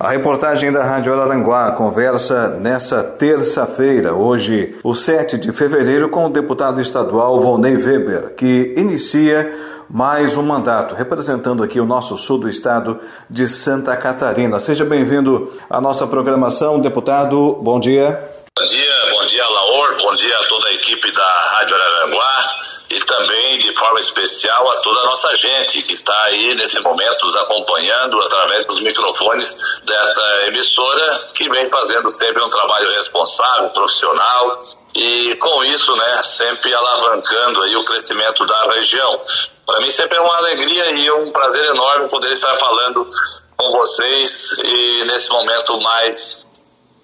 A 0.00 0.10
reportagem 0.10 0.70
da 0.70 0.84
Rádio 0.84 1.12
Araranguá 1.12 1.72
conversa 1.72 2.50
nessa 2.50 3.02
terça-feira, 3.02 4.14
hoje, 4.14 4.78
o 4.84 4.94
7 4.94 5.36
de 5.36 5.50
fevereiro, 5.50 6.08
com 6.08 6.24
o 6.24 6.30
deputado 6.30 6.80
estadual 6.80 7.40
Volney 7.40 7.74
Weber, 7.74 8.32
que 8.36 8.74
inicia 8.76 9.52
mais 9.90 10.36
um 10.36 10.42
mandato, 10.44 10.94
representando 10.94 11.64
aqui 11.64 11.80
o 11.80 11.84
nosso 11.84 12.16
sul 12.16 12.38
do 12.38 12.48
estado 12.48 13.00
de 13.28 13.48
Santa 13.48 13.96
Catarina. 13.96 14.60
Seja 14.60 14.84
bem-vindo 14.84 15.52
à 15.68 15.80
nossa 15.80 16.06
programação, 16.06 16.78
deputado. 16.78 17.58
Bom 17.60 17.80
dia. 17.80 18.22
Bom 18.56 18.66
dia, 18.66 18.92
bom 19.10 19.26
dia, 19.26 19.48
Laor, 19.48 19.96
bom 20.00 20.14
dia 20.14 20.36
a 20.36 20.44
toda 20.48 20.68
a 20.68 20.74
equipe 20.74 21.10
da 21.10 21.28
Rádio 21.50 21.74
Araranguá 21.74 22.67
e 22.90 22.98
também 23.00 23.58
de 23.58 23.74
forma 23.74 24.00
especial 24.00 24.70
a 24.70 24.76
toda 24.80 25.00
a 25.00 25.04
nossa 25.04 25.34
gente 25.34 25.82
que 25.82 25.92
está 25.92 26.18
aí 26.24 26.54
nesse 26.54 26.80
momento 26.80 27.24
nos 27.24 27.36
acompanhando 27.36 28.20
através 28.22 28.64
dos 28.64 28.80
microfones 28.80 29.80
dessa 29.84 30.46
emissora 30.46 31.18
que 31.34 31.48
vem 31.50 31.68
fazendo 31.68 32.14
sempre 32.14 32.42
um 32.42 32.48
trabalho 32.48 32.90
responsável, 32.92 33.70
profissional 33.70 34.62
e 34.94 35.36
com 35.36 35.64
isso, 35.64 35.94
né, 35.96 36.22
sempre 36.22 36.74
alavancando 36.74 37.62
aí 37.62 37.76
o 37.76 37.84
crescimento 37.84 38.46
da 38.46 38.72
região. 38.72 39.20
Para 39.66 39.80
mim 39.80 39.90
sempre 39.90 40.16
é 40.16 40.20
uma 40.20 40.36
alegria 40.38 40.90
e 40.92 41.10
um 41.10 41.30
prazer 41.30 41.64
enorme 41.66 42.08
poder 42.08 42.32
estar 42.32 42.54
falando 42.56 43.06
com 43.56 43.70
vocês 43.70 44.52
e 44.64 45.04
nesse 45.04 45.28
momento 45.28 45.78
mais 45.80 46.46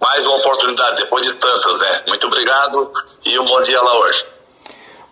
mais 0.01 0.27
uma 0.27 0.37
oportunidade 0.37 0.97
depois 0.97 1.25
de 1.25 1.33
tantas, 1.35 1.79
né? 1.79 2.03
Muito 2.09 2.27
obrigado 2.27 2.93
e 3.25 3.39
um 3.39 3.45
bom 3.45 3.61
dia 3.63 3.81
lá 3.81 3.99
hoje. 4.01 4.34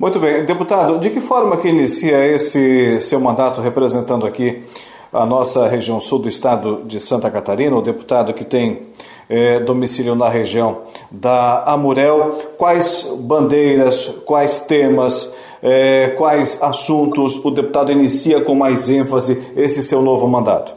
Muito 0.03 0.19
bem, 0.19 0.45
deputado, 0.45 0.99
de 0.99 1.11
que 1.11 1.21
forma 1.21 1.57
que 1.57 1.69
inicia 1.69 2.27
esse 2.27 3.01
seu 3.01 3.21
mandato 3.21 3.61
representando 3.61 4.27
aqui 4.27 4.65
a 5.13 5.25
nossa 5.25 5.69
região 5.69 6.01
sul 6.01 6.19
do 6.19 6.29
estado 6.29 6.83
de 6.85 6.99
Santa 6.99 7.31
Catarina, 7.31 7.77
o 7.77 7.81
deputado 7.81 8.35
que 8.35 8.45
tem 8.45 8.89
é, 9.29 9.61
domicílio 9.61 10.17
na 10.17 10.29
região 10.29 10.81
da 11.09 11.63
Amurel, 11.63 12.37
quais 12.59 13.05
bandeiras, 13.17 14.13
quais 14.27 14.59
temas, 14.59 15.33
é, 15.63 16.09
quais 16.19 16.61
assuntos 16.61 17.41
o 17.45 17.53
deputado 17.53 17.93
inicia 17.93 18.41
com 18.41 18.57
mais 18.57 18.89
ênfase 18.89 19.41
esse 19.55 19.85
seu 19.85 20.03
novo 20.03 20.27
mandato? 20.27 20.75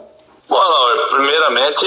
Bom, 0.48 0.85
primeiramente 1.16 1.86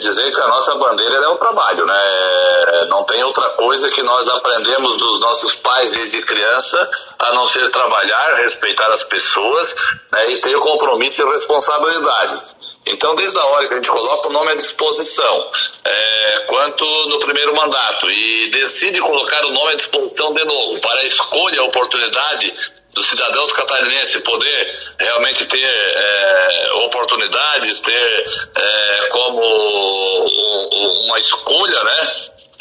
dizer 0.00 0.30
que 0.34 0.40
a 0.40 0.48
nossa 0.48 0.74
bandeira 0.76 1.16
é 1.16 1.28
o 1.28 1.36
trabalho, 1.36 1.84
né? 1.84 2.86
Não 2.88 3.04
tem 3.04 3.22
outra 3.22 3.48
coisa 3.50 3.90
que 3.90 4.02
nós 4.02 4.26
aprendemos 4.28 4.96
dos 4.96 5.20
nossos 5.20 5.54
pais 5.56 5.90
desde 5.90 6.22
criança 6.22 6.90
a 7.18 7.34
não 7.34 7.44
ser 7.44 7.68
trabalhar, 7.70 8.34
respeitar 8.36 8.90
as 8.90 9.02
pessoas 9.04 9.74
né? 10.10 10.32
e 10.32 10.38
ter 10.38 10.54
compromisso 10.54 11.22
e 11.22 11.30
responsabilidade. 11.30 12.42
Então, 12.86 13.14
desde 13.14 13.38
a 13.38 13.44
hora 13.44 13.66
que 13.66 13.74
a 13.74 13.76
gente 13.76 13.90
coloca 13.90 14.28
o 14.28 14.32
nome 14.32 14.52
à 14.52 14.54
disposição, 14.56 15.50
é, 15.84 16.44
quanto 16.48 16.84
no 17.08 17.18
primeiro 17.20 17.54
mandato, 17.54 18.10
e 18.10 18.50
decide 18.50 19.00
colocar 19.00 19.44
o 19.44 19.52
nome 19.52 19.72
à 19.72 19.74
disposição 19.76 20.32
de 20.32 20.44
novo 20.44 20.80
para 20.80 21.00
a 21.00 21.04
escolha, 21.04 21.60
a 21.60 21.64
oportunidade 21.64 22.52
dos 22.92 23.08
cidadãos 23.08 23.52
catarinenses 23.52 24.22
poder 24.22 24.94
realmente 24.98 25.44
ter 25.46 25.64
é, 25.64 26.72
oportunidades, 26.84 27.80
ter 27.80 28.24
é, 28.54 29.08
como 29.10 29.40
um, 29.40 31.06
uma 31.06 31.18
escolha, 31.18 31.82
né? 31.84 32.12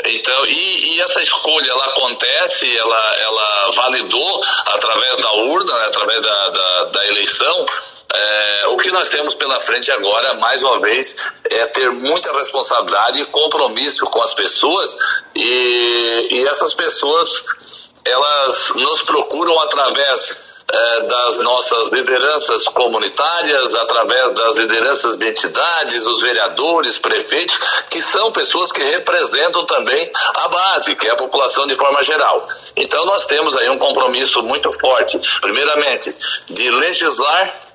Então, 0.05 0.45
e, 0.47 0.95
e, 0.95 1.01
essa 1.01 1.21
escolha 1.21 1.69
ela 1.69 1.85
acontece, 1.85 2.75
ela, 2.75 3.15
ela 3.19 3.71
validou 3.71 4.41
através 4.65 5.19
da 5.19 5.31
urna, 5.33 5.73
né, 5.77 5.85
através 5.85 6.21
da, 6.23 6.49
da, 6.49 6.83
da 6.85 7.07
eleição, 7.07 7.65
é, 8.13 8.67
o 8.67 8.77
que 8.77 8.91
nós 8.91 9.07
temos 9.09 9.35
pela 9.35 9.59
frente 9.59 9.91
agora, 9.91 10.33
mais 10.33 10.61
uma 10.61 10.79
vez, 10.79 11.15
é 11.49 11.65
ter 11.67 11.91
muita 11.91 12.31
responsabilidade 12.33 13.21
e 13.21 13.25
compromisso 13.25 14.05
com 14.05 14.21
as 14.21 14.33
pessoas. 14.33 14.95
E, 15.35 16.27
e 16.31 16.47
essas 16.47 16.73
pessoas 16.73 17.90
elas 18.05 18.71
nos 18.75 19.01
procuram 19.03 19.59
através 19.61 20.51
é, 20.71 20.99
das 21.01 21.39
nossas 21.39 21.89
lideranças 21.89 22.63
comunitárias, 22.69 23.75
através 23.75 24.33
das 24.33 24.55
lideranças 24.55 25.15
de 25.17 25.27
entidades, 25.27 26.05
os 26.05 26.21
vereadores, 26.21 26.97
prefeitos, 26.97 27.57
que 27.89 28.01
são 28.01 28.31
pessoas 28.31 28.71
que 28.71 28.81
representam 28.81 29.65
também 29.65 30.09
a 30.35 30.47
base, 30.47 30.95
que 30.95 31.07
é 31.07 31.11
a 31.11 31.15
população 31.15 31.67
de 31.67 31.75
forma 31.75 32.01
geral. 32.03 32.41
Então 32.75 33.05
nós 33.05 33.25
temos 33.25 33.55
aí 33.57 33.69
um 33.69 33.77
compromisso 33.77 34.41
muito 34.43 34.71
forte, 34.79 35.19
primeiramente, 35.41 36.15
de 36.49 36.69
legislar 36.69 37.71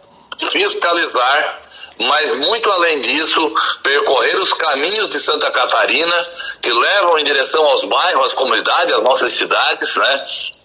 fiscalizar, 0.50 1.62
mas 1.98 2.38
muito 2.40 2.70
além 2.70 3.00
disso, 3.00 3.52
percorrer 3.82 4.36
os 4.36 4.52
caminhos 4.52 5.10
de 5.10 5.18
Santa 5.18 5.50
Catarina 5.50 6.28
que 6.60 6.72
levam 6.72 7.18
em 7.18 7.24
direção 7.24 7.64
aos 7.64 7.84
bairros, 7.84 8.26
às 8.26 8.32
comunidades, 8.32 8.92
às 8.92 9.02
nossas 9.02 9.30
cidades, 9.30 9.96
né? 9.96 10.24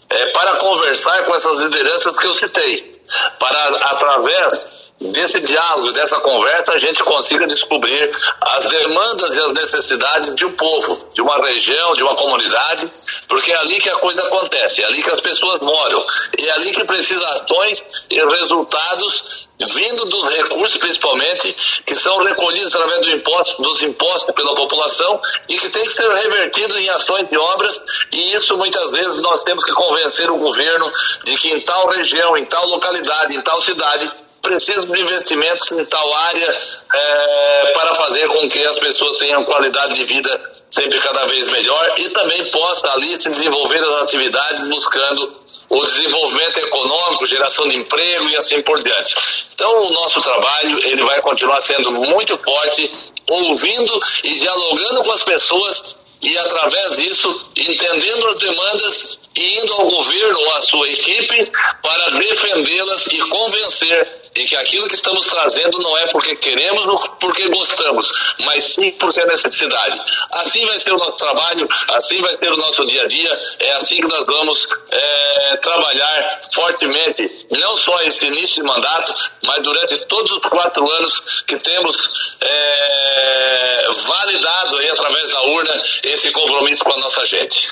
É, 0.10 0.26
para 0.28 0.58
conversar 0.58 1.24
com 1.24 1.34
essas 1.34 1.60
lideranças 1.60 2.18
que 2.18 2.28
eu 2.28 2.34
citei, 2.34 3.02
para 3.40 3.68
através 3.92 4.81
desse 5.02 5.40
diálogo, 5.40 5.92
dessa 5.92 6.20
conversa, 6.20 6.74
a 6.74 6.78
gente 6.78 7.04
consiga 7.04 7.48
descobrir 7.48 8.12
as 8.40 8.66
demandas 8.66 9.36
e 9.36 9.40
as 9.40 9.52
necessidades 9.52 10.36
de 10.36 10.46
um 10.46 10.52
povo, 10.52 11.10
de 11.14 11.22
uma 11.22 11.38
região, 11.38 11.94
de 11.94 12.04
uma 12.04 12.16
comunidade, 12.16 12.92
porque 13.28 13.52
é 13.52 13.58
ali 13.58 13.80
que 13.80 13.90
a 13.90 13.96
coisa 13.96 14.22
acontece, 14.28 14.84
é 14.84 14.86
ali 14.86 15.02
que 15.02 15.10
as 15.10 15.20
pessoas 15.20 15.60
moram, 15.62 16.06
é 16.38 16.52
ali 16.52 16.72
que 16.72 16.84
precisa 16.84 17.28
ações 17.30 17.84
e 18.10 18.24
resultados 18.24 19.50
vindo 19.68 20.06
dos 20.06 20.28
recursos, 20.28 20.78
principalmente, 20.78 21.84
que 21.86 21.96
são 21.96 22.18
recolhidos 22.18 22.74
através 22.74 23.02
do 23.02 23.12
imposto, 23.12 23.62
dos 23.62 23.82
impostos 23.84 24.34
pela 24.34 24.56
população 24.56 25.20
e 25.48 25.58
que 25.58 25.70
tem 25.70 25.84
que 25.84 25.94
ser 25.94 26.10
revertido 26.10 26.78
em 26.80 26.90
ações 26.90 27.30
de 27.30 27.38
obras, 27.38 27.82
e 28.12 28.34
isso 28.34 28.58
muitas 28.58 28.92
vezes 28.92 29.22
nós 29.22 29.44
temos 29.44 29.64
que 29.64 29.72
convencer 29.72 30.30
o 30.32 30.38
governo 30.38 30.92
de 31.24 31.36
que 31.38 31.50
em 31.50 31.62
tal 31.62 31.90
região, 31.90 32.36
em 32.38 32.46
tal 32.46 32.66
localidade, 32.68 33.36
em 33.36 33.42
tal 33.42 33.60
cidade, 33.62 34.12
precisa 34.42 34.86
de 34.86 35.02
investimentos 35.02 35.72
em 35.72 35.86
tal 35.86 36.14
área 36.14 36.62
é, 36.94 37.72
para 37.74 37.96
fazer 37.96 38.28
com 38.28 38.50
que 38.50 38.66
as 38.66 38.78
pessoas 38.78 39.18
tenham 39.18 39.44
qualidade 39.44 39.94
de 39.94 40.04
vida 40.04 40.52
sempre 40.70 41.00
cada 41.00 41.26
vez 41.28 41.48
melhor 41.48 41.94
e 41.98 42.10
também 42.10 42.46
possa 42.46 42.88
ali 42.92 43.22
se 43.22 43.30
desenvolver 43.30 43.84
as 43.84 44.02
atividades 44.04 44.68
buscando 44.68 45.42
o 45.70 45.86
desenvolvimento 45.86 46.58
econômico, 46.58 47.26
geração 47.26 47.68
de 47.68 47.78
emprego 47.78 48.30
e 48.30 48.38
assim 48.38 48.62
por 48.62 48.82
diante. 48.82 49.16
Então 49.54 49.88
o 49.88 49.92
nosso 49.92 50.22
trabalho 50.22 50.80
ele 50.88 51.04
vai 51.04 51.22
continuar 51.22 51.60
sendo 51.62 51.92
muito 51.92 52.38
forte, 52.38 52.92
ouvindo 53.30 54.00
e 54.24 54.34
dialogando 54.36 55.04
com 55.04 55.12
as 55.12 55.24
pessoas 55.24 55.96
e 56.22 56.38
através 56.38 56.98
disso 56.98 57.52
entendendo 57.56 58.28
as 58.28 58.38
demandas 58.38 59.20
e 59.36 59.60
indo 59.60 59.74
ao 59.74 59.90
governo 59.90 60.40
ou 60.40 60.54
à 60.56 60.62
sua 60.62 60.88
equipe 60.90 61.52
para 61.82 62.12
defendê-las 62.12 63.08
e 63.08 63.18
convencer 63.22 64.21
e 64.36 64.44
que 64.44 64.56
aquilo 64.56 64.88
que 64.88 64.96
estamos 64.96 65.26
trazendo 65.28 65.80
não 65.80 65.98
é 65.98 66.08
porque 66.08 66.36
queremos 66.36 66.86
ou 66.86 66.98
porque 67.20 67.48
gostamos, 67.50 68.36
mas 68.40 68.64
sim 68.64 68.92
por 68.92 69.12
ser 69.12 69.26
necessidade. 69.28 70.02
Assim 70.32 70.66
vai 70.66 70.78
ser 70.78 70.94
o 70.94 70.98
nosso 70.98 71.18
trabalho, 71.18 71.68
assim 71.94 72.22
vai 72.22 72.38
ser 72.38 72.52
o 72.52 72.58
nosso 72.58 72.86
dia 72.86 73.04
a 73.04 73.08
dia, 73.08 73.40
é 73.60 73.72
assim 73.74 73.96
que 73.96 74.08
nós 74.08 74.26
vamos 74.26 74.68
é, 74.90 75.58
trabalhar 75.58 76.42
fortemente, 76.54 77.48
não 77.52 77.76
só 77.76 78.02
esse 78.04 78.26
início 78.26 78.56
de 78.56 78.64
mandato, 78.64 79.14
mas 79.44 79.62
durante 79.62 79.98
todos 80.06 80.32
os 80.32 80.40
quatro 80.40 80.90
anos 80.90 81.44
que 81.46 81.58
temos 81.58 82.38
é, 82.40 83.88
validado 83.92 84.78
aí 84.78 84.90
através 84.90 85.30
da 85.30 85.42
urna 85.42 85.82
esse 86.04 86.32
compromisso 86.32 86.84
com 86.84 86.94
a 86.94 86.98
nossa 86.98 87.26
gente. 87.26 87.70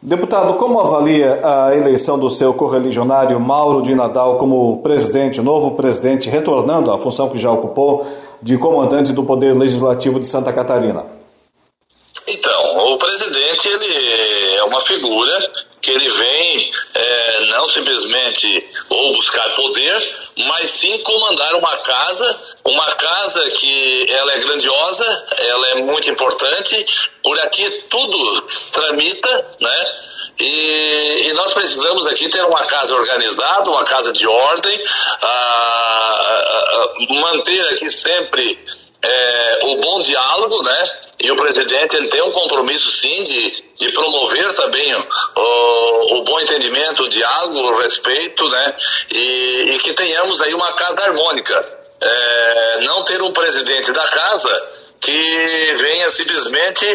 Deputado, 0.00 0.54
como 0.54 0.78
avalia 0.78 1.40
a 1.42 1.76
eleição 1.76 2.16
do 2.16 2.30
seu 2.30 2.54
correligionário 2.54 3.40
Mauro 3.40 3.82
de 3.82 3.96
Nadal 3.96 4.38
como 4.38 4.78
presidente, 4.78 5.42
novo 5.42 5.72
presidente, 5.72 6.30
retornando 6.30 6.92
à 6.92 6.98
função 6.98 7.28
que 7.28 7.36
já 7.36 7.50
ocupou 7.50 8.06
de 8.40 8.56
comandante 8.56 9.12
do 9.12 9.24
Poder 9.24 9.58
Legislativo 9.58 10.20
de 10.20 10.26
Santa 10.28 10.52
Catarina? 10.52 11.17
Então, 12.30 12.92
o 12.92 12.98
presidente 12.98 13.68
ele 13.68 14.56
é 14.56 14.62
uma 14.64 14.80
figura 14.80 15.50
que 15.80 15.90
ele 15.90 16.08
vem 16.10 16.70
é, 16.94 17.40
não 17.46 17.66
simplesmente 17.68 18.68
ou 18.90 19.12
buscar 19.12 19.54
poder, 19.54 20.28
mas 20.36 20.68
sim 20.70 20.98
comandar 21.02 21.54
uma 21.54 21.76
casa, 21.78 22.40
uma 22.64 22.86
casa 22.96 23.40
que 23.52 24.06
ela 24.10 24.32
é 24.32 24.38
grandiosa, 24.38 25.26
ela 25.38 25.68
é 25.68 25.74
muito 25.76 26.10
importante, 26.10 27.10
por 27.22 27.38
aqui 27.40 27.70
tudo 27.88 28.42
tramita, 28.72 29.56
né? 29.60 29.86
E, 30.38 31.28
e, 31.28 31.32
nós 31.32 31.52
precisamos 31.52 32.06
aqui 32.06 32.28
ter 32.28 32.44
uma 32.44 32.64
casa 32.64 32.94
organizada, 32.94 33.70
uma 33.70 33.84
casa 33.84 34.12
de 34.12 34.26
ordem, 34.26 34.80
a, 35.22 35.26
a, 35.26 37.04
a 37.10 37.14
manter 37.14 37.60
aqui 37.72 37.88
sempre 37.88 38.58
é, 39.02 39.58
o 39.64 39.76
bom 39.76 40.02
diálogo, 40.02 40.62
né? 40.62 41.07
E 41.20 41.30
o 41.32 41.36
presidente 41.36 41.96
ele 41.96 42.06
tem 42.08 42.22
um 42.22 42.30
compromisso 42.30 42.90
sim 42.92 43.24
de, 43.24 43.64
de 43.74 43.92
promover 43.92 44.52
também 44.54 44.94
o, 44.94 46.14
o 46.14 46.22
bom 46.22 46.40
entendimento, 46.40 47.02
o 47.02 47.08
diálogo, 47.08 47.58
o 47.58 47.82
respeito, 47.82 48.48
né? 48.48 48.74
E, 49.12 49.72
e 49.74 49.78
que 49.80 49.92
tenhamos 49.94 50.40
aí 50.40 50.54
uma 50.54 50.72
casa 50.74 51.00
harmônica 51.02 51.78
é, 52.00 52.80
não 52.80 53.02
ter 53.02 53.20
um 53.22 53.32
presidente 53.32 53.92
da 53.92 54.06
casa 54.08 54.68
que 55.00 55.74
venha 55.76 56.08
simplesmente 56.10 56.86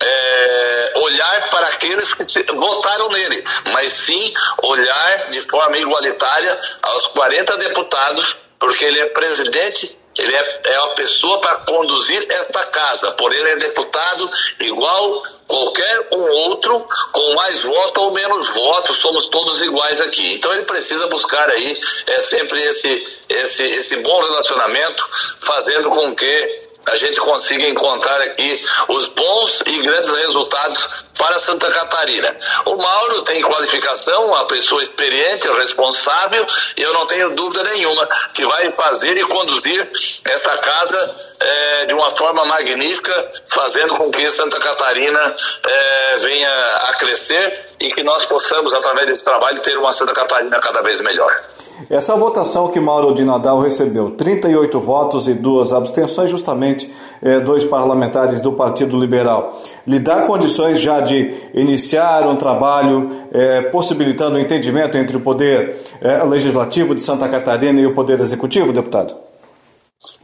é, 0.00 0.92
olhar 0.96 1.50
para 1.50 1.66
aqueles 1.66 2.14
que 2.14 2.42
votaram 2.52 3.08
nele, 3.10 3.44
mas 3.72 3.92
sim 3.92 4.32
olhar 4.62 5.30
de 5.30 5.40
forma 5.40 5.76
igualitária 5.76 6.56
aos 6.82 7.08
40 7.08 7.56
deputados, 7.58 8.36
porque 8.58 8.84
ele 8.84 9.00
é 9.00 9.06
presidente, 9.06 9.98
ele 10.18 10.34
é, 10.34 10.60
é 10.64 10.80
uma 10.80 10.94
pessoa 10.94 11.38
para 11.40 11.56
conduzir 11.60 12.26
esta 12.28 12.64
casa, 12.66 13.12
porém 13.12 13.38
ele 13.38 13.50
é 13.50 13.56
deputado 13.56 14.28
igual 14.60 15.22
qualquer 15.46 16.08
um 16.12 16.30
outro, 16.30 16.86
com 17.12 17.34
mais 17.34 17.62
votos 17.62 18.04
ou 18.04 18.12
menos 18.12 18.46
votos, 18.48 18.96
somos 18.98 19.28
todos 19.28 19.62
iguais 19.62 20.00
aqui. 20.00 20.34
Então 20.34 20.52
ele 20.52 20.66
precisa 20.66 21.06
buscar 21.06 21.48
aí 21.48 21.80
é 22.06 22.18
sempre 22.18 22.60
esse, 22.62 23.18
esse, 23.28 23.62
esse 23.62 23.96
bom 23.96 24.20
relacionamento, 24.22 25.08
fazendo 25.40 25.88
com 25.88 26.14
que 26.14 26.67
a 26.90 26.96
gente 26.96 27.18
consiga 27.20 27.66
encontrar 27.66 28.20
aqui 28.22 28.60
os 28.88 29.08
bons 29.08 29.62
e 29.66 29.78
grandes 29.80 30.10
resultados 30.10 31.04
para 31.18 31.38
Santa 31.38 31.70
Catarina. 31.70 32.34
O 32.64 32.76
Mauro 32.76 33.22
tem 33.22 33.42
qualificação, 33.42 34.26
uma 34.26 34.46
pessoa 34.46 34.82
experiente, 34.82 35.48
responsável, 35.48 36.46
e 36.76 36.82
eu 36.82 36.92
não 36.92 37.06
tenho 37.06 37.34
dúvida 37.34 37.62
nenhuma 37.64 38.08
que 38.32 38.44
vai 38.46 38.70
fazer 38.72 39.16
e 39.16 39.22
conduzir 39.24 39.90
esta 40.24 40.56
casa 40.58 41.34
é, 41.40 41.86
de 41.86 41.94
uma 41.94 42.10
forma 42.12 42.44
magnífica, 42.44 43.28
fazendo 43.50 43.94
com 43.94 44.10
que 44.10 44.30
Santa 44.30 44.58
Catarina 44.58 45.34
é, 45.64 46.16
venha 46.18 46.76
a 46.84 46.94
crescer 46.94 47.66
e 47.80 47.92
que 47.92 48.02
nós 48.02 48.24
possamos, 48.26 48.72
através 48.72 49.06
desse 49.06 49.24
trabalho, 49.24 49.60
ter 49.60 49.76
uma 49.76 49.92
Santa 49.92 50.12
Catarina 50.12 50.58
cada 50.60 50.82
vez 50.82 51.00
melhor. 51.00 51.57
Essa 51.88 52.16
votação 52.16 52.68
que 52.68 52.80
Mauro 52.80 53.14
de 53.14 53.24
Nadal 53.24 53.60
recebeu 53.60 54.10
38 54.10 54.80
votos 54.80 55.28
e 55.28 55.34
duas 55.34 55.72
abstenções, 55.72 56.30
justamente 56.30 56.90
é, 57.22 57.40
dois 57.40 57.64
parlamentares 57.64 58.40
do 58.40 58.52
Partido 58.52 58.98
Liberal, 58.98 59.60
lhe 59.86 59.98
dá 59.98 60.22
condições 60.22 60.80
já 60.80 61.00
de 61.00 61.34
iniciar 61.54 62.26
um 62.26 62.36
trabalho 62.36 63.10
é, 63.32 63.62
possibilitando 63.62 64.36
o 64.36 64.38
um 64.38 64.42
entendimento 64.42 64.98
entre 64.98 65.16
o 65.16 65.20
poder 65.20 65.76
é, 66.00 66.22
legislativo 66.24 66.94
de 66.94 67.00
Santa 67.00 67.28
Catarina 67.28 67.80
e 67.80 67.86
o 67.86 67.94
poder 67.94 68.20
executivo, 68.20 68.72
deputado? 68.72 69.14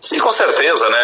Sim, 0.01 0.19
com 0.19 0.31
certeza, 0.31 0.89
né? 0.89 0.99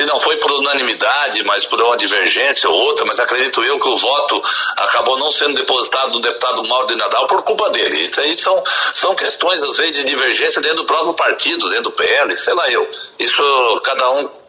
Se 0.00 0.06
não 0.06 0.18
foi 0.18 0.36
por 0.38 0.50
unanimidade, 0.52 1.42
mas 1.44 1.66
por 1.66 1.78
uma 1.82 1.94
divergência 1.94 2.70
ou 2.70 2.74
outra, 2.74 3.04
mas 3.04 3.18
acredito 3.18 3.62
eu 3.62 3.78
que 3.78 3.88
o 3.88 3.98
voto 3.98 4.40
acabou 4.78 5.18
não 5.18 5.30
sendo 5.30 5.54
depositado 5.54 6.12
no 6.12 6.20
deputado 6.20 6.66
Mauro 6.66 6.86
de 6.86 6.96
Nadal 6.96 7.26
por 7.26 7.42
culpa 7.42 7.68
dele. 7.68 8.00
Isso 8.00 8.18
aí 8.18 8.34
são, 8.34 8.62
são 8.94 9.14
questões, 9.14 9.62
às 9.62 9.76
vezes, 9.76 9.92
de 9.92 10.04
divergência 10.04 10.62
dentro 10.62 10.78
do 10.78 10.84
próprio 10.86 11.12
partido, 11.12 11.68
dentro 11.68 11.84
do 11.84 11.92
PL, 11.92 12.34
sei 12.34 12.54
lá 12.54 12.70
eu. 12.70 12.88
Isso 13.18 13.42
cada 13.84 14.10
um 14.12 14.39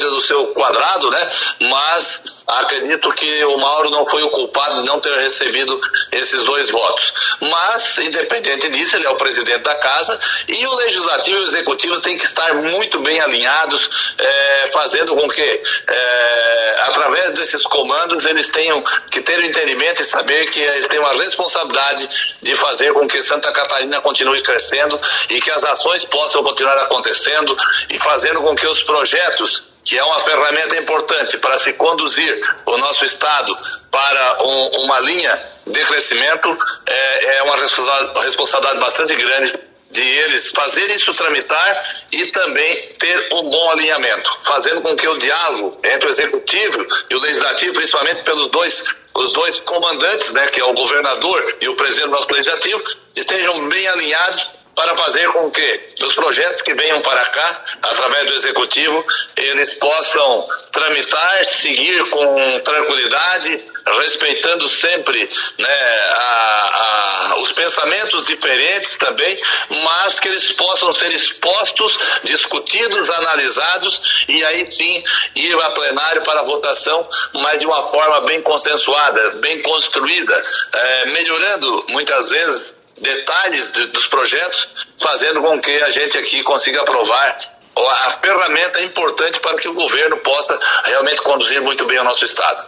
cuida 0.00 0.08
do 0.08 0.20
seu 0.20 0.46
quadrado, 0.48 1.10
né? 1.10 1.28
Mas 1.60 2.22
acredito 2.46 3.12
que 3.12 3.44
o 3.44 3.58
Mauro 3.58 3.90
não 3.90 4.06
foi 4.06 4.22
o 4.22 4.30
culpado 4.30 4.80
de 4.80 4.86
não 4.86 4.98
ter 4.98 5.14
recebido 5.18 5.78
esses 6.10 6.42
dois 6.44 6.70
votos. 6.70 7.36
Mas, 7.40 7.98
independente 7.98 8.68
disso, 8.70 8.96
ele 8.96 9.06
é 9.06 9.10
o 9.10 9.16
presidente 9.16 9.62
da 9.62 9.74
casa 9.76 10.18
e 10.48 10.66
o 10.66 10.74
legislativo 10.74 11.36
e 11.36 11.40
o 11.42 11.46
executivo 11.46 12.00
têm 12.00 12.16
que 12.16 12.24
estar 12.24 12.54
muito 12.54 12.98
bem 13.00 13.20
alinhados, 13.20 14.14
é, 14.18 14.70
fazendo 14.72 15.14
com 15.14 15.28
que, 15.28 15.60
é, 15.88 16.80
através 16.86 17.32
desses 17.34 17.62
comandos, 17.64 18.24
eles 18.24 18.48
tenham 18.48 18.82
que 19.10 19.20
ter 19.20 19.38
o 19.38 19.44
entendimento 19.44 20.00
e 20.00 20.04
saber 20.04 20.46
que 20.46 20.60
eles 20.60 20.88
têm 20.88 20.98
uma 20.98 21.12
responsabilidade 21.12 22.08
de 22.42 22.54
fazer 22.54 22.92
com 22.92 23.06
que 23.06 23.20
Santa 23.22 23.52
Catarina 23.52 24.00
continue 24.00 24.42
crescendo 24.42 24.98
e 25.28 25.40
que 25.40 25.50
as 25.50 25.62
ações 25.64 26.04
possam 26.06 26.42
continuar 26.42 26.76
acontecendo 26.78 27.56
e 27.90 27.98
fazendo 27.98 28.40
com 28.42 28.54
que 28.54 28.66
os 28.66 28.82
projetos 28.82 29.70
que 29.90 29.98
é 29.98 30.04
uma 30.04 30.20
ferramenta 30.20 30.76
importante 30.76 31.36
para 31.38 31.58
se 31.58 31.72
conduzir 31.72 32.40
o 32.64 32.78
nosso 32.78 33.04
Estado 33.04 33.52
para 33.90 34.36
um, 34.40 34.84
uma 34.84 35.00
linha 35.00 35.36
de 35.66 35.80
crescimento, 35.80 36.56
é, 36.86 37.38
é 37.38 37.42
uma 37.42 37.56
responsabilidade 37.56 38.78
bastante 38.78 39.16
grande 39.16 39.52
de 39.90 40.00
eles 40.00 40.46
fazer 40.54 40.88
isso 40.92 41.12
tramitar 41.14 41.84
e 42.12 42.26
também 42.26 42.94
ter 43.00 43.28
um 43.32 43.50
bom 43.50 43.70
alinhamento, 43.72 44.38
fazendo 44.42 44.80
com 44.80 44.94
que 44.94 45.08
o 45.08 45.18
diálogo 45.18 45.80
entre 45.82 46.06
o 46.06 46.10
executivo 46.10 46.86
e 47.10 47.14
o 47.16 47.20
legislativo, 47.20 47.74
principalmente 47.74 48.22
pelos 48.22 48.46
dois 48.46 48.84
os 49.12 49.32
dois 49.32 49.58
comandantes, 49.58 50.32
né, 50.32 50.46
que 50.46 50.60
é 50.60 50.64
o 50.64 50.72
governador 50.72 51.56
e 51.60 51.68
o 51.68 51.74
presidente 51.74 52.06
do 52.06 52.12
nosso 52.12 52.32
legislativo, 52.32 52.80
estejam 53.16 53.68
bem 53.68 53.88
alinhados 53.88 54.59
para 54.74 54.96
fazer 54.96 55.28
com 55.32 55.50
que 55.50 55.80
os 56.02 56.14
projetos 56.14 56.62
que 56.62 56.74
venham 56.74 57.00
para 57.02 57.24
cá, 57.26 57.64
através 57.82 58.26
do 58.26 58.34
executivo, 58.34 59.04
eles 59.36 59.78
possam 59.78 60.48
tramitar, 60.72 61.44
seguir 61.44 62.08
com 62.10 62.60
tranquilidade, 62.60 63.64
respeitando 64.00 64.68
sempre 64.68 65.28
né, 65.58 65.78
a, 66.12 67.32
a, 67.32 67.36
os 67.40 67.52
pensamentos 67.52 68.26
diferentes 68.26 68.96
também, 68.96 69.38
mas 69.84 70.18
que 70.18 70.28
eles 70.28 70.52
possam 70.52 70.92
ser 70.92 71.12
expostos, 71.12 71.98
discutidos, 72.24 73.10
analisados 73.10 74.24
e 74.28 74.44
aí 74.44 74.66
sim 74.66 75.02
ir 75.34 75.54
a 75.54 75.70
plenário 75.72 76.22
para 76.22 76.42
votação, 76.42 77.08
mas 77.34 77.58
de 77.58 77.66
uma 77.66 77.82
forma 77.84 78.20
bem 78.22 78.40
consensuada, 78.42 79.30
bem 79.36 79.60
construída, 79.62 80.42
é, 80.72 81.04
melhorando 81.06 81.86
muitas 81.90 82.30
vezes 82.30 82.79
detalhes 83.00 83.72
de, 83.72 83.86
dos 83.88 84.06
projetos, 84.06 84.68
fazendo 84.98 85.40
com 85.40 85.58
que 85.58 85.70
a 85.82 85.90
gente 85.90 86.16
aqui 86.18 86.42
consiga 86.42 86.80
aprovar 86.80 87.36
a 87.76 88.10
ferramenta 88.20 88.82
importante 88.82 89.40
para 89.40 89.54
que 89.54 89.68
o 89.68 89.74
governo 89.74 90.18
possa 90.18 90.58
realmente 90.84 91.22
conduzir 91.22 91.60
muito 91.62 91.86
bem 91.86 91.98
o 91.98 92.04
nosso 92.04 92.24
Estado. 92.24 92.64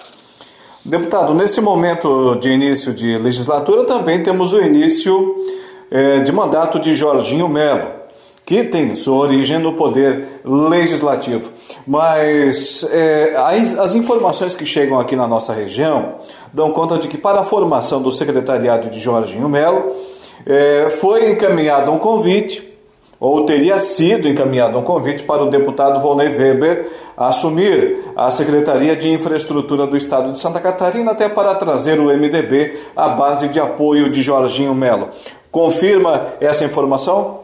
Deputado, 0.85 1.35
nesse 1.35 1.61
momento 1.61 2.35
de 2.37 2.51
início 2.51 2.93
de 2.93 3.17
legislatura 3.19 3.85
também 3.85 4.23
temos 4.23 4.53
o 4.53 4.61
início 4.61 5.37
eh, 5.91 6.21
de 6.21 6.33
mandato 6.33 6.81
de 6.81 6.95
Jorginho 6.95 7.49
Melo, 7.49 8.03
que 8.45 8.65
tem 8.65 8.95
sua 8.97 9.19
origem 9.19 9.61
no 9.61 9.75
poder 9.75 10.41
legislativo. 10.45 11.53
Mas 11.87 12.85
eh, 12.91 13.33
as, 13.37 13.79
as 13.79 13.95
informações 13.95 14.57
que 14.57 14.67
chegam 14.67 14.99
aqui 14.99 15.15
na 15.15 15.29
nossa 15.29 15.53
região 15.53 16.17
dão 16.53 16.73
conta 16.73 16.99
de 16.99 17.07
que 17.07 17.17
para 17.17 17.41
a 17.41 17.45
formação 17.45 18.03
do 18.03 18.11
secretariado 18.11 18.91
de 18.91 18.99
Jorginho 18.99 19.49
Melo, 19.49 19.95
é, 20.47 20.91
foi 21.01 21.31
encaminhado 21.31 21.91
um 21.91 21.99
convite, 21.99 22.71
ou 23.19 23.45
teria 23.45 23.79
sido 23.79 24.29
encaminhado 24.29 24.77
um 24.79 24.83
convite 24.83 25.23
para 25.23 25.45
o 25.45 25.51
deputado 25.51 26.01
Volney 26.01 26.29
Weber 26.29 26.91
assumir 27.17 27.99
a 28.17 28.31
Secretaria 28.31 28.97
de 28.97 29.09
Infraestrutura 29.11 29.87
do 29.87 29.97
Estado 29.97 30.33
de 30.33 30.39
Santa 30.39 30.61
Catarina, 30.61 31.13
até 31.13 31.29
para 31.29 31.55
trazer 31.55 32.01
o 32.01 32.07
MDB 32.07 32.79
à 32.97 33.11
base 33.11 33.49
de 33.49 33.61
apoio 33.61 34.11
de 34.11 34.23
Jorginho 34.23 34.75
Melo. 34.75 35.11
Confirma 35.51 36.29
essa 36.41 36.65
informação? 36.65 37.41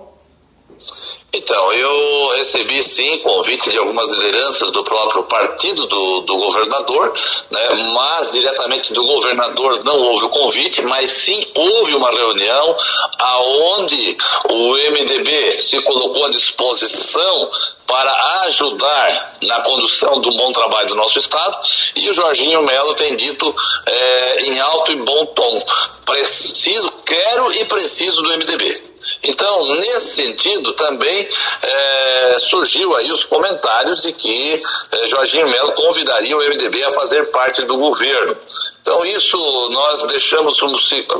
Então, 1.30 1.72
eu 1.74 2.28
recebi 2.36 2.82
sim 2.82 3.18
convite 3.18 3.70
de 3.70 3.76
algumas 3.76 4.08
lideranças 4.08 4.70
do 4.70 4.82
próprio 4.82 5.24
partido 5.24 5.86
do, 5.86 6.20
do 6.22 6.36
governador, 6.38 7.12
né, 7.50 7.68
mas 7.94 8.32
diretamente 8.32 8.94
do 8.94 9.04
governador 9.04 9.84
não 9.84 9.98
houve 9.98 10.24
o 10.24 10.30
convite, 10.30 10.80
mas 10.80 11.10
sim 11.10 11.46
houve 11.54 11.94
uma 11.94 12.10
reunião 12.10 12.76
aonde 13.18 14.16
o 14.48 14.74
MDB 14.90 15.52
se 15.52 15.82
colocou 15.82 16.24
à 16.24 16.30
disposição 16.30 17.50
para 17.86 18.42
ajudar 18.46 19.36
na 19.42 19.60
condução 19.60 20.20
do 20.22 20.30
bom 20.32 20.50
trabalho 20.52 20.88
do 20.88 20.94
nosso 20.94 21.18
Estado 21.18 21.58
e 21.94 22.08
o 22.08 22.14
Jorginho 22.14 22.62
Melo 22.62 22.94
tem 22.94 23.14
dito 23.16 23.54
é, 23.84 24.42
em 24.44 24.58
alto 24.60 24.92
e 24.92 24.96
bom 24.96 25.26
tom, 25.26 25.62
preciso, 26.06 26.90
quero 27.04 27.52
e 27.52 27.66
preciso 27.66 28.22
do 28.22 28.30
MDB. 28.30 28.88
Então, 29.22 29.74
nesse 29.74 30.14
sentido, 30.16 30.72
também 30.72 31.28
é, 31.62 32.36
surgiu 32.38 32.96
aí 32.96 33.10
os 33.10 33.24
comentários 33.24 34.02
de 34.02 34.12
que 34.12 34.60
é, 34.92 35.06
Jorginho 35.06 35.48
Melo 35.48 35.72
convidaria 35.72 36.36
o 36.36 36.40
MDB 36.40 36.84
a 36.84 36.90
fazer 36.90 37.30
parte 37.30 37.62
do 37.64 37.76
governo. 37.76 38.36
Então, 38.80 39.04
isso 39.04 39.36
nós 39.70 40.00
deixamos 40.08 40.58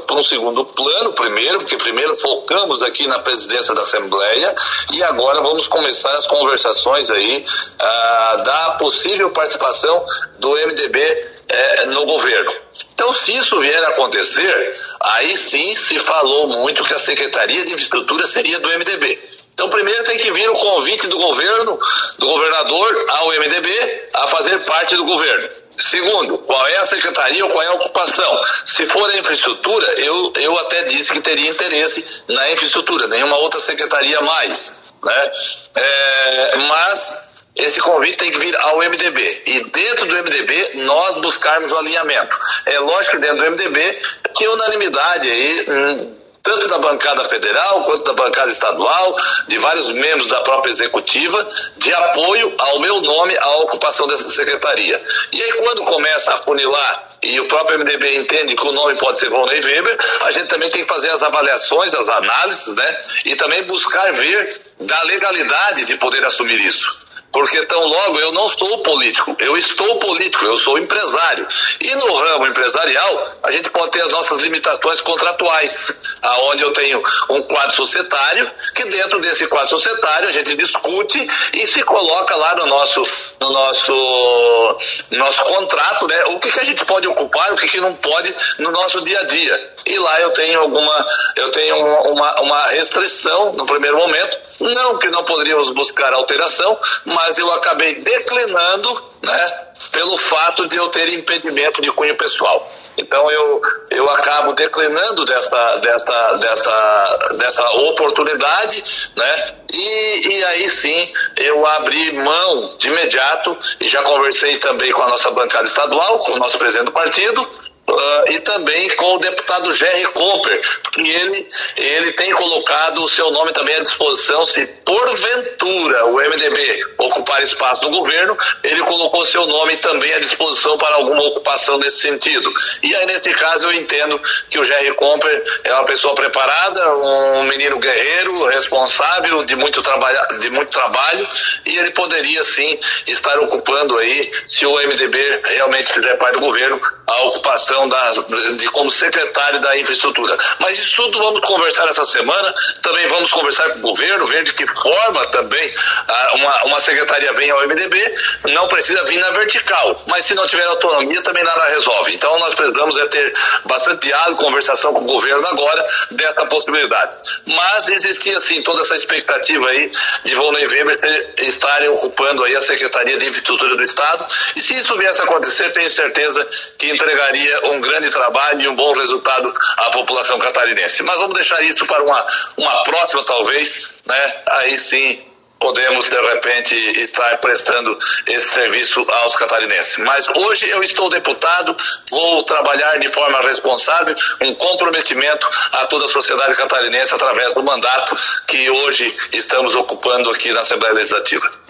para 0.06 0.16
um 0.16 0.22
segundo 0.22 0.64
plano, 0.64 1.12
primeiro, 1.12 1.58
porque 1.58 1.76
primeiro 1.76 2.16
focamos 2.16 2.82
aqui 2.82 3.06
na 3.06 3.18
presidência 3.18 3.74
da 3.74 3.82
Assembleia 3.82 4.54
e 4.92 5.02
agora 5.02 5.42
vamos 5.42 5.68
começar 5.68 6.12
as 6.14 6.26
conversações 6.26 7.10
aí 7.10 7.44
ah, 7.78 8.36
da 8.44 8.70
possível 8.78 9.30
participação 9.30 10.02
do 10.38 10.50
MDB 10.50 11.37
é, 11.48 11.86
no 11.86 12.04
governo. 12.04 12.52
Então, 12.92 13.12
se 13.12 13.34
isso 13.34 13.58
vier 13.60 13.82
a 13.84 13.88
acontecer, 13.88 14.74
aí 15.00 15.36
sim 15.36 15.74
se 15.74 15.98
falou 16.00 16.48
muito 16.48 16.84
que 16.84 16.94
a 16.94 16.98
Secretaria 16.98 17.64
de 17.64 17.72
Infraestrutura 17.72 18.26
seria 18.26 18.58
do 18.60 18.68
MDB. 18.68 19.18
Então, 19.54 19.68
primeiro 19.68 20.04
tem 20.04 20.18
que 20.18 20.30
vir 20.30 20.48
o 20.48 20.54
convite 20.54 21.06
do 21.06 21.18
governo, 21.18 21.78
do 22.18 22.26
governador 22.28 23.06
ao 23.08 23.28
MDB 23.28 24.08
a 24.14 24.26
fazer 24.28 24.58
parte 24.60 24.94
do 24.94 25.04
governo. 25.04 25.48
Segundo, 25.80 26.36
qual 26.42 26.66
é 26.66 26.76
a 26.76 26.86
secretaria 26.86 27.44
ou 27.44 27.50
qual 27.50 27.62
é 27.62 27.68
a 27.68 27.74
ocupação? 27.74 28.40
Se 28.64 28.84
for 28.86 29.08
a 29.10 29.16
infraestrutura, 29.16 29.94
eu, 30.00 30.32
eu 30.36 30.58
até 30.58 30.84
disse 30.84 31.12
que 31.12 31.20
teria 31.20 31.50
interesse 31.50 32.22
na 32.28 32.50
infraestrutura, 32.50 33.06
nenhuma 33.06 33.36
outra 33.38 33.60
secretaria 33.60 34.20
mais. 34.20 34.72
né? 35.02 35.30
É, 35.76 36.56
mas 36.56 37.27
esse 37.56 37.80
convite 37.80 38.18
tem 38.18 38.30
que 38.30 38.38
vir 38.38 38.56
ao 38.56 38.78
MDB. 38.78 39.42
E 39.46 39.64
dentro 39.64 40.06
do 40.06 40.14
MDB, 40.14 40.70
nós 40.84 41.16
buscarmos 41.16 41.70
o 41.72 41.76
alinhamento. 41.76 42.38
É 42.66 42.78
lógico 42.78 43.16
que 43.16 43.22
dentro 43.22 43.38
do 43.38 43.50
MDB 43.50 43.98
tinha 44.34 44.50
unanimidade 44.52 45.28
aí. 45.28 45.66
Hum, 45.68 46.18
tanto 46.48 46.66
da 46.66 46.78
bancada 46.78 47.24
federal 47.26 47.82
quanto 47.84 48.04
da 48.04 48.14
bancada 48.14 48.50
estadual, 48.50 49.14
de 49.48 49.58
vários 49.58 49.88
membros 49.90 50.28
da 50.28 50.40
própria 50.40 50.70
executiva, 50.70 51.46
de 51.76 51.92
apoio 51.92 52.54
ao 52.58 52.80
meu 52.80 53.02
nome 53.02 53.36
à 53.36 53.56
ocupação 53.58 54.06
dessa 54.06 54.28
secretaria. 54.30 55.02
E 55.30 55.42
aí, 55.42 55.52
quando 55.54 55.82
começa 55.82 56.32
a 56.32 56.42
funilar 56.42 57.18
e 57.22 57.38
o 57.40 57.48
próprio 57.48 57.78
MDB 57.78 58.16
entende 58.16 58.54
que 58.54 58.66
o 58.66 58.72
nome 58.72 58.94
pode 58.96 59.18
ser 59.18 59.28
Volney 59.28 59.60
Weber, 59.60 59.98
a 60.22 60.30
gente 60.30 60.46
também 60.46 60.70
tem 60.70 60.82
que 60.82 60.88
fazer 60.88 61.10
as 61.10 61.22
avaliações, 61.22 61.92
as 61.92 62.08
análises, 62.08 62.74
né? 62.74 62.98
E 63.26 63.36
também 63.36 63.64
buscar 63.64 64.10
ver 64.12 64.60
da 64.80 65.02
legalidade 65.02 65.84
de 65.84 65.96
poder 65.96 66.24
assumir 66.24 66.60
isso. 66.60 67.07
Porque 67.30 67.64
tão 67.66 67.86
logo 67.86 68.18
eu 68.20 68.32
não 68.32 68.48
sou 68.48 68.78
político, 68.78 69.36
eu 69.38 69.56
estou 69.56 69.96
político, 69.96 70.44
eu 70.46 70.56
sou 70.56 70.78
empresário. 70.78 71.46
E 71.80 71.94
no 71.94 72.14
ramo 72.14 72.46
empresarial, 72.46 73.38
a 73.42 73.50
gente 73.50 73.68
pode 73.70 73.90
ter 73.90 74.02
as 74.02 74.10
nossas 74.10 74.38
limitações 74.38 75.00
contratuais, 75.02 76.00
aonde 76.22 76.62
eu 76.62 76.72
tenho 76.72 77.02
um 77.28 77.42
quadro 77.42 77.76
societário, 77.76 78.50
que 78.74 78.84
dentro 78.86 79.20
desse 79.20 79.46
quadro 79.46 79.68
societário 79.68 80.28
a 80.28 80.32
gente 80.32 80.54
discute 80.56 81.28
e 81.52 81.66
se 81.66 81.82
coloca 81.82 82.34
lá 82.34 82.54
no 82.56 82.66
nosso, 82.66 83.02
no 83.38 83.52
nosso, 83.52 84.78
no 85.10 85.18
nosso 85.18 85.42
contrato, 85.44 86.08
né? 86.08 86.24
O 86.28 86.38
que, 86.38 86.50
que 86.50 86.60
a 86.60 86.64
gente 86.64 86.84
pode 86.86 87.06
ocupar, 87.06 87.52
o 87.52 87.56
que, 87.56 87.68
que 87.68 87.80
não 87.80 87.94
pode 87.94 88.34
no 88.58 88.70
nosso 88.70 89.02
dia 89.02 89.20
a 89.20 89.24
dia. 89.24 89.72
E 89.86 89.98
lá 89.98 90.20
eu 90.20 90.30
tenho 90.30 90.60
alguma, 90.60 91.06
eu 91.36 91.50
tenho 91.50 91.76
uma, 92.12 92.40
uma 92.40 92.68
restrição 92.68 93.52
no 93.52 93.66
primeiro 93.66 93.96
momento, 93.96 94.38
não 94.60 94.98
que 94.98 95.08
não 95.08 95.24
poderíamos 95.24 95.70
buscar 95.70 96.12
alteração, 96.12 96.76
mas 97.04 97.17
eu 97.38 97.52
acabei 97.52 97.96
declinando, 97.96 99.04
né, 99.22 99.68
pelo 99.92 100.16
fato 100.18 100.66
de 100.68 100.76
eu 100.76 100.88
ter 100.88 101.08
impedimento 101.14 101.80
de 101.80 101.90
cunho 101.92 102.16
pessoal. 102.16 102.70
Então 102.98 103.30
eu, 103.30 103.62
eu 103.92 104.10
acabo 104.10 104.52
declinando 104.54 105.24
dessa, 105.24 105.76
dessa, 105.76 106.32
dessa, 106.38 107.28
dessa 107.38 107.70
oportunidade, 107.70 108.82
né? 109.16 109.54
E, 109.72 110.28
e 110.28 110.44
aí 110.44 110.68
sim 110.68 111.12
eu 111.36 111.64
abri 111.64 112.12
mão 112.12 112.74
de 112.76 112.88
imediato 112.88 113.56
e 113.80 113.86
já 113.86 114.02
conversei 114.02 114.58
também 114.58 114.90
com 114.92 115.02
a 115.02 115.08
nossa 115.10 115.30
bancada 115.30 115.68
estadual, 115.68 116.18
com 116.18 116.32
o 116.32 116.38
nosso 116.38 116.58
presidente 116.58 116.86
do 116.86 116.92
partido, 116.92 117.48
Uh, 117.88 118.32
e 118.32 118.40
também 118.40 118.88
com 118.96 119.14
o 119.14 119.18
deputado 119.18 119.72
Jerry 119.72 120.04
Cooper, 120.12 120.60
que 120.92 121.00
ele, 121.00 121.48
ele 121.76 122.12
tem 122.12 122.32
colocado 122.32 123.02
o 123.02 123.08
seu 123.08 123.30
nome 123.30 123.50
também 123.52 123.76
à 123.76 123.80
disposição, 123.80 124.44
se 124.44 124.66
porventura 124.84 126.04
o 126.06 126.16
MDB 126.16 126.80
ocupar 126.98 127.42
espaço 127.42 127.82
no 127.82 127.90
governo, 127.90 128.36
ele 128.62 128.80
colocou 128.82 129.24
seu 129.24 129.46
nome 129.46 129.76
também 129.78 130.12
à 130.12 130.18
disposição 130.18 130.76
para 130.76 130.96
alguma 130.96 131.22
ocupação 131.28 131.78
nesse 131.78 132.00
sentido. 132.00 132.52
E 132.82 132.94
aí, 132.94 133.06
nesse 133.06 133.30
caso, 133.30 133.66
eu 133.66 133.72
entendo 133.72 134.20
que 134.50 134.58
o 134.58 134.64
Jerry 134.64 134.92
Cooper 134.94 135.42
é 135.64 135.72
uma 135.72 135.86
pessoa 135.86 136.14
preparada, 136.14 136.94
um 136.94 137.44
menino 137.44 137.78
guerreiro, 137.78 138.46
responsável, 138.48 139.44
de 139.44 139.56
muito, 139.56 139.82
trabalha, 139.82 140.20
de 140.40 140.50
muito 140.50 140.70
trabalho, 140.70 141.26
e 141.64 141.76
ele 141.76 141.90
poderia 141.92 142.42
sim 142.42 142.78
estar 143.06 143.38
ocupando 143.38 143.96
aí, 143.96 144.30
se 144.44 144.66
o 144.66 144.76
MDB 144.76 145.40
realmente 145.44 145.92
fizer 145.92 146.16
parte 146.16 146.34
do 146.34 146.40
governo, 146.40 146.80
a 147.06 147.24
ocupação 147.24 147.77
da, 147.86 148.10
de 148.56 148.66
como 148.70 148.90
secretário 148.90 149.60
da 149.60 149.76
infraestrutura. 149.76 150.36
Mas 150.58 150.78
isso 150.78 150.96
tudo 150.96 151.18
vamos 151.18 151.40
conversar 151.40 151.86
essa 151.88 152.04
semana, 152.04 152.54
também 152.82 153.06
vamos 153.08 153.30
conversar 153.30 153.68
com 153.70 153.78
o 153.78 153.82
governo, 153.82 154.24
ver 154.26 154.44
de 154.44 154.54
que 154.54 154.66
forma 154.66 155.26
também 155.26 155.72
ah, 156.08 156.32
uma, 156.36 156.64
uma 156.64 156.80
secretaria 156.80 157.32
vem 157.34 157.50
ao 157.50 157.66
MDB, 157.66 158.14
não 158.48 158.66
precisa 158.68 159.04
vir 159.04 159.18
na 159.18 159.30
vertical, 159.30 160.02
mas 160.06 160.24
se 160.24 160.34
não 160.34 160.46
tiver 160.46 160.64
autonomia 160.64 161.22
também 161.22 161.44
nada 161.44 161.66
resolve. 161.66 162.14
Então 162.14 162.38
nós 162.38 162.54
precisamos 162.54 162.96
é 162.98 163.06
ter 163.06 163.32
bastante 163.66 164.06
diálogo, 164.06 164.42
conversação 164.42 164.94
com 164.94 165.02
o 165.02 165.06
governo 165.06 165.46
agora 165.46 165.84
dessa 166.12 166.46
possibilidade. 166.46 167.16
Mas 167.46 167.88
existia 167.88 168.38
sim 168.40 168.62
toda 168.62 168.80
essa 168.80 168.94
expectativa 168.94 169.68
aí 169.68 169.90
de 170.24 170.34
Volney 170.34 170.66
Weber 170.66 170.96
estarem 171.38 171.88
ocupando 171.90 172.44
aí 172.44 172.56
a 172.56 172.60
Secretaria 172.60 173.18
de 173.18 173.28
Infraestrutura 173.28 173.76
do 173.76 173.82
Estado, 173.82 174.24
e 174.56 174.60
se 174.60 174.74
isso 174.74 174.96
viesse 174.96 175.20
a 175.20 175.24
acontecer, 175.24 175.70
tenho 175.72 175.88
certeza 175.88 176.46
que 176.78 176.90
entregaria 176.90 177.67
um 177.72 177.80
grande 177.80 178.10
trabalho 178.10 178.62
e 178.62 178.68
um 178.68 178.76
bom 178.76 178.92
resultado 178.92 179.52
à 179.76 179.90
população 179.90 180.38
catarinense. 180.38 181.02
Mas 181.02 181.18
vamos 181.18 181.34
deixar 181.34 181.62
isso 181.62 181.86
para 181.86 182.02
uma, 182.02 182.24
uma 182.56 182.82
próxima, 182.84 183.24
talvez, 183.24 183.96
né? 184.06 184.42
Aí 184.46 184.76
sim 184.76 185.28
podemos 185.58 186.08
de 186.08 186.20
repente 186.20 186.74
estar 187.00 187.38
prestando 187.38 187.96
esse 188.26 188.48
serviço 188.48 189.04
aos 189.10 189.34
catarinenses. 189.36 189.96
Mas 189.98 190.26
hoje 190.28 190.68
eu 190.68 190.82
estou 190.82 191.10
deputado, 191.10 191.76
vou 192.10 192.42
trabalhar 192.44 192.98
de 192.98 193.08
forma 193.08 193.40
responsável, 193.40 194.14
um 194.40 194.54
comprometimento 194.54 195.48
a 195.72 195.86
toda 195.86 196.04
a 196.04 196.08
sociedade 196.08 196.56
catarinense 196.56 197.14
através 197.14 197.52
do 197.54 197.62
mandato 197.62 198.14
que 198.46 198.70
hoje 198.70 199.12
estamos 199.32 199.74
ocupando 199.74 200.30
aqui 200.30 200.52
na 200.52 200.60
Assembleia 200.60 200.94
Legislativa. 200.94 201.67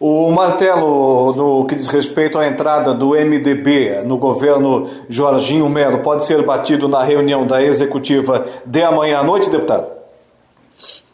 O 0.00 0.30
martelo, 0.30 1.34
no 1.34 1.66
que 1.66 1.74
diz 1.74 1.88
respeito 1.88 2.38
à 2.38 2.46
entrada 2.46 2.94
do 2.94 3.10
MDB 3.10 4.02
no 4.04 4.16
governo 4.16 4.88
Jorginho 5.08 5.68
Melo, 5.68 5.98
pode 5.98 6.24
ser 6.24 6.40
batido 6.42 6.86
na 6.86 7.02
reunião 7.02 7.44
da 7.44 7.60
executiva 7.60 8.46
de 8.64 8.82
amanhã 8.82 9.18
à 9.18 9.22
noite, 9.24 9.50
deputado? 9.50 9.90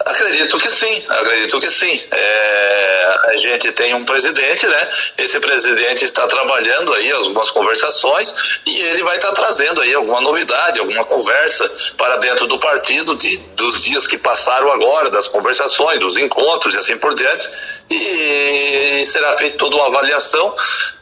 Acredito 0.00 0.58
que 0.58 0.68
sim, 0.68 1.02
acredito 1.08 1.58
que 1.60 1.68
sim. 1.70 1.98
É, 2.12 2.93
a 3.26 3.36
gente 3.36 3.72
tem 3.72 3.94
um 3.94 4.04
presidente, 4.04 4.66
né? 4.66 4.88
Esse 5.18 5.38
presidente 5.40 6.04
está 6.04 6.26
trabalhando 6.26 6.92
aí 6.94 7.10
algumas 7.12 7.50
conversações 7.50 8.32
e 8.66 8.80
ele 8.80 9.04
vai 9.04 9.16
estar 9.16 9.32
trazendo 9.32 9.80
aí 9.80 9.94
alguma 9.94 10.20
novidade, 10.20 10.78
alguma 10.78 11.04
conversa 11.04 11.64
para 11.96 12.16
dentro 12.16 12.46
do 12.46 12.58
partido 12.58 13.16
de, 13.16 13.36
dos 13.56 13.82
dias 13.82 14.06
que 14.06 14.18
passaram 14.18 14.72
agora, 14.72 15.10
das 15.10 15.28
conversações, 15.28 16.00
dos 16.00 16.16
encontros 16.16 16.74
e 16.74 16.78
assim 16.78 16.96
por 16.98 17.14
diante. 17.14 17.48
E 17.90 19.04
será 19.06 19.32
feita 19.34 19.58
toda 19.58 19.76
uma 19.76 19.86
avaliação 19.86 20.54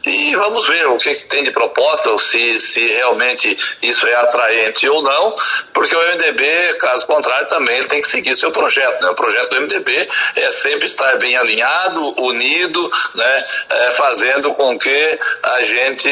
e 0.05 0.35
vamos 0.35 0.67
ver 0.67 0.85
o 0.87 0.97
que, 0.97 1.15
que 1.15 1.27
tem 1.27 1.43
de 1.43 1.51
proposta, 1.51 2.09
se, 2.17 2.59
se 2.59 2.85
realmente 2.87 3.55
isso 3.81 4.05
é 4.05 4.15
atraente 4.15 4.87
ou 4.89 5.01
não, 5.01 5.33
porque 5.73 5.95
o 5.95 5.99
MDB, 5.99 6.73
caso 6.79 7.05
contrário, 7.07 7.47
também 7.47 7.81
tem 7.83 8.01
que 8.01 8.07
seguir 8.09 8.37
seu 8.37 8.51
projeto. 8.51 9.01
Né? 9.01 9.09
O 9.09 9.15
projeto 9.15 9.49
do 9.51 9.61
MDB 9.61 10.07
é 10.35 10.49
sempre 10.49 10.87
estar 10.87 11.17
bem 11.17 11.37
alinhado, 11.37 11.92
unido, 12.01 12.91
né? 13.15 13.43
É, 13.69 13.91
fazendo 13.91 14.53
com 14.53 14.77
que 14.77 15.19
a 15.43 15.63
gente, 15.63 16.09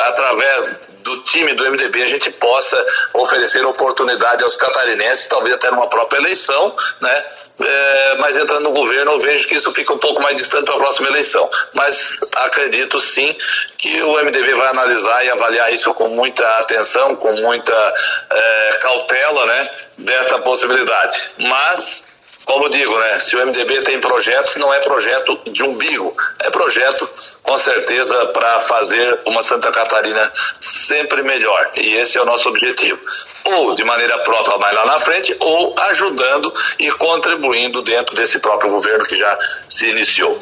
através 0.00 0.80
do 1.04 1.22
time 1.22 1.52
do 1.52 1.70
MDB 1.70 2.02
a 2.02 2.08
gente 2.08 2.30
possa 2.30 2.82
oferecer 3.12 3.64
oportunidade 3.64 4.42
aos 4.42 4.56
catarinenses, 4.56 5.28
talvez 5.28 5.54
até 5.54 5.70
numa 5.70 5.86
própria 5.86 6.18
eleição, 6.18 6.74
né? 7.00 7.24
É, 7.56 8.16
mas 8.18 8.34
entrando 8.34 8.64
no 8.64 8.72
governo 8.72 9.12
eu 9.12 9.20
vejo 9.20 9.46
que 9.46 9.54
isso 9.54 9.70
fica 9.70 9.92
um 9.92 9.98
pouco 9.98 10.20
mais 10.20 10.34
distante 10.34 10.64
para 10.64 10.74
a 10.74 10.78
próxima 10.78 11.08
eleição. 11.08 11.48
Mas 11.72 12.18
acredito 12.36 12.98
sim 12.98 13.36
que 13.78 14.02
o 14.02 14.24
MDB 14.24 14.54
vai 14.54 14.68
analisar 14.68 15.24
e 15.24 15.30
avaliar 15.30 15.72
isso 15.72 15.92
com 15.94 16.08
muita 16.08 16.44
atenção, 16.58 17.14
com 17.14 17.32
muita 17.34 17.92
é, 18.30 18.78
cautela, 18.80 19.46
né? 19.46 19.70
Desta 19.98 20.38
possibilidade. 20.40 21.30
Mas 21.38 22.02
como 22.44 22.68
digo, 22.68 22.98
né, 22.98 23.14
se 23.20 23.34
o 23.36 23.46
MDB 23.46 23.80
tem 23.80 24.00
projeto, 24.00 24.58
não 24.58 24.72
é 24.72 24.80
projeto 24.80 25.38
de 25.50 25.62
umbigo, 25.62 26.14
é 26.40 26.50
projeto, 26.50 27.08
com 27.42 27.56
certeza, 27.56 28.26
para 28.26 28.60
fazer 28.60 29.20
uma 29.26 29.42
Santa 29.42 29.70
Catarina 29.70 30.30
sempre 30.60 31.22
melhor. 31.22 31.70
E 31.76 31.94
esse 31.94 32.18
é 32.18 32.22
o 32.22 32.26
nosso 32.26 32.48
objetivo. 32.48 33.00
Ou 33.44 33.74
de 33.74 33.84
maneira 33.84 34.18
própria, 34.18 34.58
mais 34.58 34.74
lá 34.74 34.86
na 34.86 34.98
frente, 34.98 35.34
ou 35.40 35.74
ajudando 35.78 36.52
e 36.78 36.90
contribuindo 36.92 37.82
dentro 37.82 38.14
desse 38.14 38.38
próprio 38.38 38.70
governo 38.70 39.04
que 39.04 39.16
já 39.16 39.38
se 39.68 39.86
iniciou. 39.86 40.38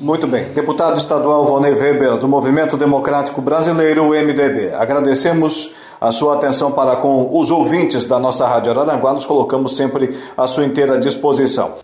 Muito 0.00 0.26
bem. 0.28 0.44
Deputado 0.50 0.96
estadual 0.96 1.44
Valnei 1.44 1.72
Weber, 1.72 2.18
do 2.18 2.28
Movimento 2.28 2.76
Democrático 2.76 3.42
Brasileiro, 3.42 4.10
MDB. 4.10 4.72
Agradecemos 4.74 5.70
a 6.00 6.12
sua 6.12 6.34
atenção 6.34 6.72
para 6.72 6.96
com 6.96 7.38
os 7.38 7.50
ouvintes 7.50 8.06
da 8.06 8.18
nossa 8.18 8.46
Rádio 8.46 8.72
Araranguá. 8.72 9.12
Nos 9.12 9.26
colocamos 9.26 9.76
sempre 9.76 10.16
à 10.36 10.46
sua 10.46 10.64
inteira 10.64 10.98
disposição. 10.98 11.78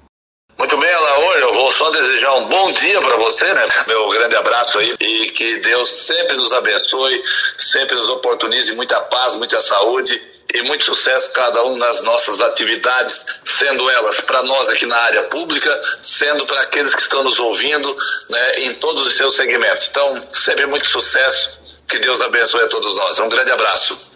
Muito 0.57 0.77
bem, 0.77 0.95
Alaor, 0.95 1.37
eu 1.39 1.53
vou 1.53 1.71
só 1.73 1.91
desejar 1.91 2.35
um 2.35 2.49
bom 2.49 2.71
dia 2.73 3.01
para 3.01 3.17
você, 3.17 3.53
né? 3.53 3.65
Meu 3.89 4.09
grande 4.11 4.37
abraço 4.37 4.79
aí 4.79 4.95
e 5.01 5.31
que 5.31 5.57
Deus 5.57 5.91
sempre 5.91 6.37
nos 6.37 6.53
abençoe, 6.53 7.23
sempre 7.59 7.97
nos 7.97 8.09
oportunize 8.09 8.71
muita 8.73 9.01
paz, 9.01 9.35
muita 9.37 9.61
saúde 9.61 10.21
e 10.55 10.63
muito 10.63 10.85
sucesso 10.85 11.33
cada 11.33 11.65
um 11.65 11.77
nas 11.77 12.05
nossas 12.05 12.41
atividades, 12.41 13.21
sendo 13.43 13.91
elas 13.91 14.21
para 14.21 14.45
nós 14.45 14.69
aqui 14.69 14.87
na 14.87 14.97
área 14.97 15.25
pública, 15.25 15.81
sendo 16.01 16.47
para 16.47 16.61
aqueles 16.61 16.95
que 16.95 17.03
estão 17.03 17.25
nos 17.25 17.41
ouvindo, 17.41 17.93
né, 18.31 18.61
em 18.61 18.75
todos 18.75 19.05
os 19.07 19.17
seus 19.17 19.35
segmentos. 19.35 19.89
Então, 19.91 20.21
sempre 20.31 20.67
muito 20.67 20.89
sucesso 20.89 21.64
que 21.95 22.01
Deus 22.01 22.21
abençoe 22.21 22.63
a 22.63 22.69
todos 22.69 22.95
nós. 22.97 23.19
Um 23.21 23.29
grande 23.29 23.53
abraço. 23.53 24.14